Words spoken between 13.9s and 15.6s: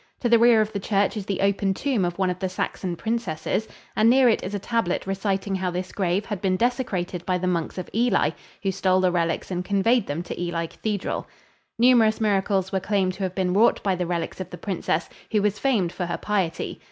the relics of the princess, who was